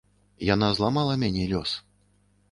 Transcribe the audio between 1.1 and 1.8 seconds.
мяне лёс.